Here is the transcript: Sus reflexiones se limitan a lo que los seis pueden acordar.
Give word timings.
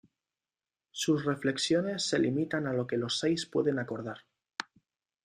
Sus 0.89 1.25
reflexiones 1.25 2.01
se 2.09 2.17
limitan 2.17 2.65
a 2.65 2.73
lo 2.73 2.87
que 2.87 2.97
los 2.97 3.19
seis 3.19 3.45
pueden 3.45 3.77
acordar. 3.77 4.21